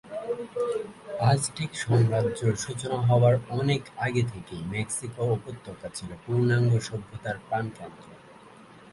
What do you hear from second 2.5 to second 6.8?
সূচনা হবার অনেক আগে থেকেই মেক্সিকো উপত্যকা ছিল পূর্ণাঙ্গ